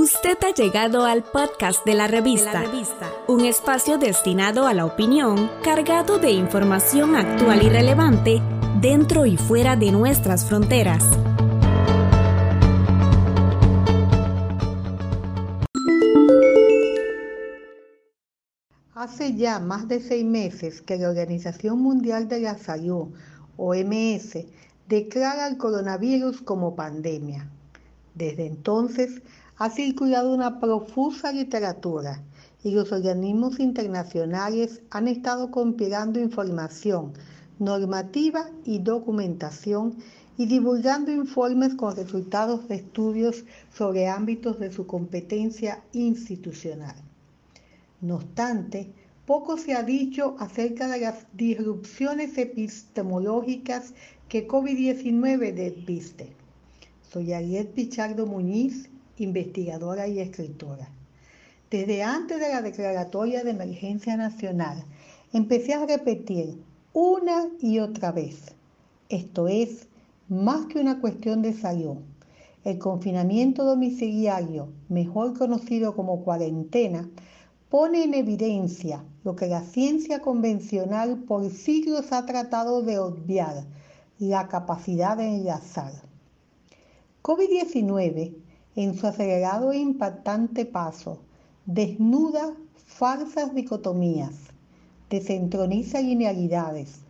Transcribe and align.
Usted 0.00 0.38
ha 0.44 0.54
llegado 0.54 1.04
al 1.04 1.24
podcast 1.24 1.84
de 1.84 1.94
la, 1.94 2.06
revista, 2.06 2.62
un 3.26 3.44
espacio 3.44 3.98
destinado 3.98 4.68
a 4.68 4.72
la 4.72 4.86
opinión, 4.86 5.50
cargado 5.64 6.20
de 6.20 6.30
información 6.30 7.16
actual 7.16 7.64
y 7.64 7.68
relevante 7.68 8.40
dentro 8.80 9.26
y 9.26 9.36
fuera 9.36 9.74
de 9.74 9.90
nuestras 9.90 10.44
fronteras. 10.44 11.02
Hace 18.94 19.34
ya 19.34 19.58
más 19.58 19.88
de 19.88 19.98
seis 19.98 20.24
meses 20.24 20.80
que 20.80 20.96
la 20.96 21.08
Organización 21.08 21.80
Mundial 21.80 22.28
de 22.28 22.42
la 22.42 22.56
Salud, 22.56 23.08
OMS, 23.56 24.46
declara 24.86 25.48
el 25.48 25.56
coronavirus 25.58 26.40
como 26.42 26.76
pandemia. 26.76 27.50
Desde 28.14 28.46
entonces, 28.46 29.22
ha 29.58 29.70
circulado 29.70 30.32
una 30.32 30.60
profusa 30.60 31.32
literatura 31.32 32.22
y 32.62 32.70
los 32.70 32.92
organismos 32.92 33.58
internacionales 33.58 34.82
han 34.90 35.08
estado 35.08 35.50
compilando 35.50 36.20
información, 36.20 37.12
normativa 37.58 38.50
y 38.64 38.78
documentación 38.78 39.96
y 40.36 40.46
divulgando 40.46 41.10
informes 41.10 41.74
con 41.74 41.96
resultados 41.96 42.68
de 42.68 42.76
estudios 42.76 43.44
sobre 43.74 44.06
ámbitos 44.06 44.60
de 44.60 44.72
su 44.72 44.86
competencia 44.86 45.82
institucional. 45.92 46.94
No 48.00 48.16
obstante, 48.16 48.92
poco 49.26 49.56
se 49.56 49.74
ha 49.74 49.82
dicho 49.82 50.36
acerca 50.38 50.86
de 50.86 51.00
las 51.00 51.26
disrupciones 51.32 52.38
epistemológicas 52.38 53.92
que 54.28 54.46
COVID-19 54.46 55.52
desviste. 55.52 56.32
Soy 57.10 57.32
Ariel 57.32 57.66
Pichardo 57.66 58.24
Muñiz 58.24 58.88
investigadora 59.20 60.08
y 60.08 60.20
escritora. 60.20 60.88
Desde 61.70 62.02
antes 62.02 62.40
de 62.40 62.48
la 62.48 62.62
declaratoria 62.62 63.44
de 63.44 63.50
emergencia 63.50 64.16
nacional, 64.16 64.84
empecé 65.32 65.74
a 65.74 65.84
repetir 65.84 66.58
una 66.92 67.48
y 67.60 67.78
otra 67.78 68.12
vez, 68.12 68.54
esto 69.08 69.48
es 69.48 69.86
más 70.28 70.66
que 70.66 70.80
una 70.80 71.00
cuestión 71.00 71.42
de 71.42 71.52
salud. 71.52 71.96
El 72.64 72.78
confinamiento 72.78 73.64
domiciliario, 73.64 74.68
mejor 74.88 75.36
conocido 75.38 75.94
como 75.94 76.24
cuarentena, 76.24 77.08
pone 77.68 78.04
en 78.04 78.14
evidencia 78.14 79.04
lo 79.24 79.36
que 79.36 79.46
la 79.46 79.62
ciencia 79.62 80.20
convencional 80.20 81.18
por 81.18 81.50
siglos 81.50 82.12
ha 82.12 82.24
tratado 82.24 82.82
de 82.82 82.98
obviar, 82.98 83.64
la 84.18 84.48
capacidad 84.48 85.16
de 85.16 85.28
enlazar. 85.28 85.92
COVID-19 87.22 88.34
en 88.76 88.94
su 88.96 89.06
acelerado 89.06 89.72
e 89.72 89.78
impactante 89.78 90.64
paso, 90.64 91.18
desnuda 91.66 92.54
falsas 92.86 93.54
dicotomías, 93.54 94.34
desentroniza 95.10 96.00
linealidades, 96.00 97.00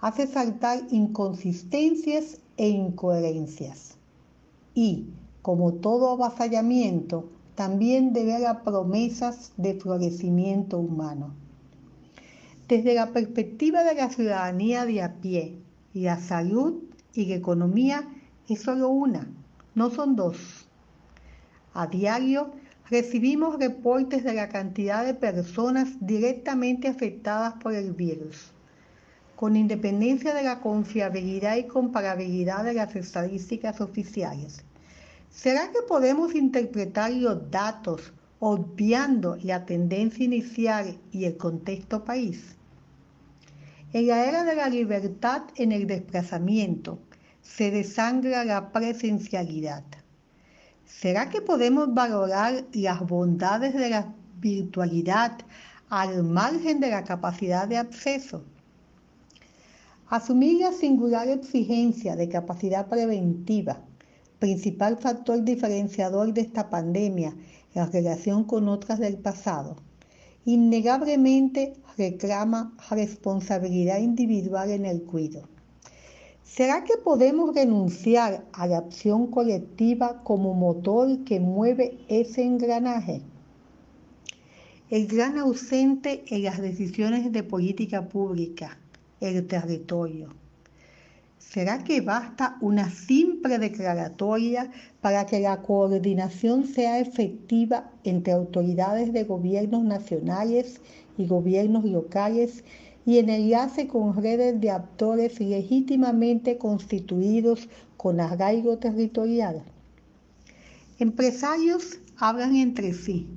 hace 0.00 0.26
saltar 0.26 0.82
inconsistencias 0.90 2.40
e 2.56 2.68
incoherencias. 2.68 3.96
Y, 4.74 5.06
como 5.42 5.74
todo 5.74 6.10
avasallamiento, 6.10 7.28
también 7.54 8.12
devela 8.12 8.62
promesas 8.62 9.52
de 9.56 9.74
florecimiento 9.74 10.78
humano. 10.78 11.34
Desde 12.68 12.94
la 12.94 13.12
perspectiva 13.12 13.82
de 13.84 13.94
la 13.94 14.10
ciudadanía 14.10 14.84
de 14.84 15.02
a 15.02 15.14
pie, 15.14 15.58
la 15.94 16.20
salud 16.20 16.74
y 17.14 17.26
la 17.26 17.36
economía 17.36 18.06
es 18.48 18.62
solo 18.62 18.88
una, 18.88 19.30
no 19.74 19.90
son 19.90 20.16
dos. 20.16 20.65
A 21.78 21.86
diario 21.88 22.52
recibimos 22.88 23.58
reportes 23.58 24.24
de 24.24 24.32
la 24.32 24.48
cantidad 24.48 25.04
de 25.04 25.12
personas 25.12 25.88
directamente 26.00 26.88
afectadas 26.88 27.52
por 27.62 27.74
el 27.74 27.92
virus. 27.92 28.50
Con 29.34 29.56
independencia 29.56 30.32
de 30.32 30.42
la 30.42 30.60
confiabilidad 30.60 31.56
y 31.56 31.64
comparabilidad 31.64 32.64
de 32.64 32.72
las 32.72 32.96
estadísticas 32.96 33.82
oficiales, 33.82 34.64
¿será 35.30 35.70
que 35.70 35.82
podemos 35.86 36.34
interpretar 36.34 37.12
los 37.12 37.50
datos 37.50 38.14
obviando 38.40 39.36
la 39.42 39.66
tendencia 39.66 40.24
inicial 40.24 40.96
y 41.12 41.26
el 41.26 41.36
contexto 41.36 42.04
país? 42.04 42.56
En 43.92 44.06
la 44.06 44.24
era 44.24 44.44
de 44.44 44.56
la 44.56 44.70
libertad 44.70 45.42
en 45.56 45.72
el 45.72 45.86
desplazamiento, 45.86 46.98
se 47.42 47.70
desangra 47.70 48.46
la 48.46 48.72
presencialidad. 48.72 49.84
¿Será 50.86 51.28
que 51.30 51.42
podemos 51.42 51.92
valorar 51.92 52.64
las 52.72 53.00
bondades 53.00 53.74
de 53.74 53.90
la 53.90 54.14
virtualidad 54.40 55.36
al 55.88 56.22
margen 56.22 56.78
de 56.78 56.90
la 56.90 57.02
capacidad 57.02 57.66
de 57.66 57.76
acceso? 57.76 58.44
Asumir 60.08 60.60
la 60.60 60.72
singular 60.72 61.28
exigencia 61.28 62.14
de 62.14 62.28
capacidad 62.28 62.86
preventiva, 62.86 63.80
principal 64.38 64.96
factor 64.98 65.42
diferenciador 65.42 66.32
de 66.32 66.42
esta 66.42 66.70
pandemia 66.70 67.34
en 67.74 67.92
relación 67.92 68.44
con 68.44 68.68
otras 68.68 69.00
del 69.00 69.16
pasado, 69.16 69.76
innegablemente 70.44 71.74
reclama 71.98 72.76
responsabilidad 72.90 73.98
individual 73.98 74.70
en 74.70 74.86
el 74.86 75.02
cuidado. 75.02 75.55
¿Será 76.46 76.84
que 76.84 76.96
podemos 76.96 77.54
renunciar 77.54 78.44
a 78.52 78.68
la 78.68 78.78
acción 78.78 79.26
colectiva 79.26 80.22
como 80.22 80.54
motor 80.54 81.24
que 81.24 81.40
mueve 81.40 81.98
ese 82.08 82.44
engranaje? 82.44 83.20
El 84.88 85.08
gran 85.08 85.38
ausente 85.38 86.24
en 86.28 86.44
las 86.44 86.58
decisiones 86.62 87.32
de 87.32 87.42
política 87.42 88.08
pública, 88.08 88.78
el 89.20 89.44
territorio. 89.48 90.28
¿Será 91.38 91.82
que 91.82 92.00
basta 92.00 92.56
una 92.60 92.90
simple 92.90 93.58
declaratoria 93.58 94.70
para 95.00 95.26
que 95.26 95.40
la 95.40 95.62
coordinación 95.62 96.68
sea 96.68 97.00
efectiva 97.00 97.90
entre 98.04 98.32
autoridades 98.32 99.12
de 99.12 99.24
gobiernos 99.24 99.82
nacionales 99.82 100.80
y 101.18 101.26
gobiernos 101.26 101.84
locales 101.84 102.62
y 103.06 103.18
en 103.18 103.30
enlace 103.30 103.86
con 103.86 104.20
redes 104.20 104.60
de 104.60 104.70
actores 104.70 105.38
legítimamente 105.38 106.58
constituidos 106.58 107.68
con 107.96 108.20
arraigo 108.20 108.78
territorial. 108.78 109.62
Empresarios 110.98 112.00
hablan 112.16 112.56
entre 112.56 112.92
sí, 112.92 113.28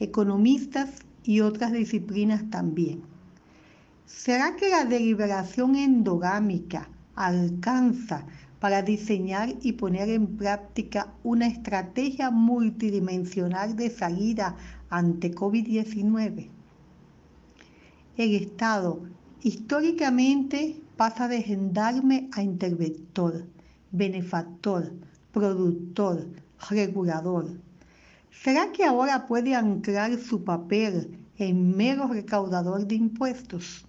economistas 0.00 0.90
y 1.22 1.40
otras 1.40 1.72
disciplinas 1.72 2.50
también. 2.50 3.02
¿Será 4.06 4.56
que 4.56 4.68
la 4.68 4.84
deliberación 4.84 5.76
endogámica 5.76 6.88
alcanza 7.14 8.26
para 8.58 8.82
diseñar 8.82 9.54
y 9.62 9.72
poner 9.72 10.08
en 10.08 10.36
práctica 10.36 11.14
una 11.22 11.46
estrategia 11.46 12.30
multidimensional 12.30 13.76
de 13.76 13.90
salida 13.90 14.56
ante 14.90 15.32
COVID-19? 15.32 16.51
El 18.22 18.34
Estado 18.34 19.02
históricamente 19.42 20.80
pasa 20.96 21.26
de 21.26 21.42
gendarme 21.42 22.28
a 22.32 22.42
interventor, 22.42 23.44
benefactor, 23.90 24.92
productor, 25.32 26.28
regulador. 26.70 27.50
¿Será 28.30 28.70
que 28.70 28.84
ahora 28.84 29.26
puede 29.26 29.54
anclar 29.54 30.16
su 30.18 30.44
papel 30.44 31.18
en 31.38 31.76
mero 31.76 32.06
recaudador 32.06 32.86
de 32.86 32.94
impuestos? 32.94 33.84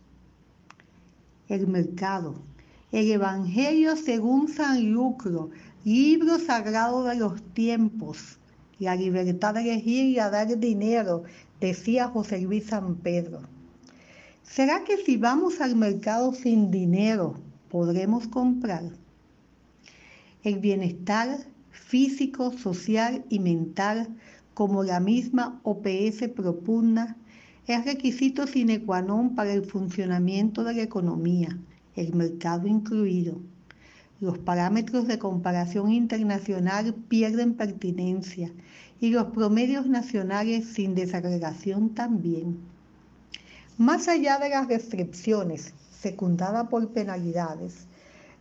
El 1.48 1.68
mercado, 1.68 2.36
el 2.92 3.12
Evangelio 3.12 3.96
según 3.96 4.48
San 4.48 4.92
Lucro, 4.92 5.52
libro 5.84 6.40
sagrado 6.40 7.04
de 7.04 7.16
los 7.16 7.42
tiempos, 7.54 8.40
la 8.80 8.96
libertad 8.96 9.54
de 9.54 9.62
elegir 9.62 10.06
y 10.06 10.20
a 10.20 10.30
dar 10.30 10.58
dinero, 10.58 11.24
decía 11.60 12.08
José 12.08 12.42
Luis 12.42 12.66
San 12.66 12.96
Pedro. 12.96 13.42
¿Será 14.44 14.84
que 14.84 14.98
si 14.98 15.18
vamos 15.18 15.62
al 15.62 15.76
mercado 15.76 16.34
sin 16.34 16.70
dinero 16.70 17.40
podremos 17.70 18.28
comprar? 18.28 18.84
El 20.44 20.60
bienestar 20.60 21.40
físico, 21.72 22.52
social 22.52 23.24
y 23.30 23.40
mental, 23.40 24.10
como 24.54 24.84
la 24.84 25.00
misma 25.00 25.60
OPS 25.64 26.28
propugna, 26.36 27.16
es 27.66 27.86
requisito 27.86 28.46
sine 28.46 28.84
qua 28.84 29.02
non 29.02 29.34
para 29.34 29.54
el 29.54 29.64
funcionamiento 29.64 30.64
de 30.66 30.74
la 30.76 30.84
economía, 30.84 31.58
el 31.96 32.14
mercado 32.14 32.68
incluido. 32.68 33.40
Los 34.20 34.38
parámetros 34.38 35.08
de 35.08 35.18
comparación 35.18 35.92
internacional 35.92 36.94
pierden 37.08 37.56
pertinencia 37.56 38.52
y 39.00 39.10
los 39.10 39.32
promedios 39.32 39.88
nacionales 39.88 40.68
sin 40.68 40.94
desagregación 40.94 41.96
también. 41.96 42.73
Más 43.80 44.08
allá 44.08 44.38
de 44.38 44.50
las 44.50 44.68
restricciones 44.68 45.74
secundadas 46.00 46.68
por 46.68 46.90
penalidades, 46.90 47.88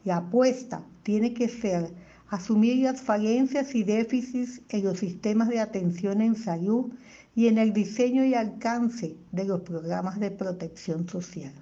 la 0.04 0.18
apuesta 0.18 0.84
tiene 1.02 1.32
que 1.32 1.48
ser 1.48 1.90
asumir 2.28 2.84
las 2.84 3.00
falencias 3.00 3.74
y 3.74 3.82
déficits 3.82 4.60
en 4.68 4.84
los 4.84 4.98
sistemas 4.98 5.48
de 5.48 5.60
atención 5.60 6.20
en 6.20 6.36
salud 6.36 6.92
y 7.34 7.46
en 7.46 7.56
el 7.56 7.72
diseño 7.72 8.26
y 8.26 8.34
alcance 8.34 9.16
de 9.32 9.44
los 9.46 9.62
programas 9.62 10.20
de 10.20 10.30
protección 10.30 11.08
social. 11.08 11.54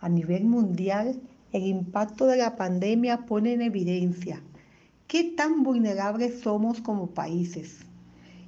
A 0.00 0.08
nivel 0.08 0.44
mundial, 0.44 1.20
el 1.52 1.66
impacto 1.66 2.24
de 2.24 2.38
la 2.38 2.56
pandemia 2.56 3.26
pone 3.26 3.52
en 3.52 3.60
evidencia 3.60 4.40
qué 5.08 5.24
tan 5.24 5.62
vulnerables 5.62 6.40
somos 6.40 6.80
como 6.80 7.08
países 7.08 7.80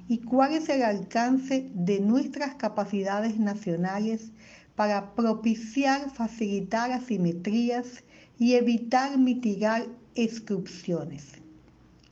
y 0.07 0.19
cuál 0.19 0.53
es 0.53 0.69
el 0.69 0.83
alcance 0.83 1.69
de 1.73 1.99
nuestras 1.99 2.55
capacidades 2.55 3.39
nacionales 3.39 4.31
para 4.75 5.13
propiciar, 5.15 6.09
facilitar 6.11 6.91
asimetrías 6.91 8.03
y 8.39 8.53
evitar 8.53 9.17
mitigar 9.17 9.85
exclusiones. 10.15 11.33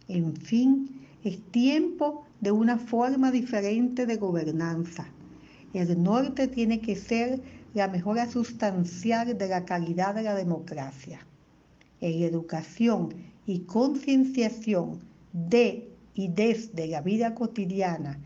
En 0.07 0.35
fin, 0.35 1.07
es 1.23 1.39
tiempo 1.51 2.25
de 2.39 2.51
una 2.51 2.77
forma 2.77 3.31
diferente 3.31 4.05
de 4.05 4.17
gobernanza. 4.17 5.07
El 5.73 6.01
norte 6.01 6.47
tiene 6.47 6.81
que 6.81 6.95
ser 6.95 7.41
la 7.73 7.87
mejora 7.87 8.29
sustancial 8.29 9.37
de 9.37 9.47
la 9.47 9.65
calidad 9.65 10.15
de 10.15 10.23
la 10.23 10.35
democracia. 10.35 11.25
En 12.01 12.23
educación 12.23 13.13
y 13.45 13.59
concienciación 13.59 15.01
de 15.33 15.90
y 16.13 16.27
desde 16.29 16.87
la 16.87 17.01
vida 17.01 17.35
cotidiana 17.35 18.19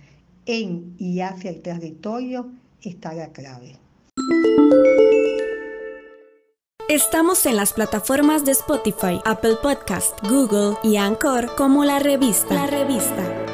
en 0.45 0.95
y 0.97 1.21
hacia 1.21 1.49
el 1.49 1.61
territorio 1.61 2.51
está 2.81 3.13
la 3.13 3.31
clave. 3.31 3.77
Estamos 6.87 7.45
en 7.47 7.55
las 7.55 7.73
plataformas 7.73 8.45
de 8.45 8.51
Spotify, 8.51 9.19
Apple 9.25 9.55
Podcast, 9.61 10.19
Google 10.29 10.77
y 10.83 10.97
Anchor 10.97 11.55
como 11.55 11.83
la 11.83 11.97
revista. 11.97 12.53
La 12.53 12.67
revista. 12.67 13.44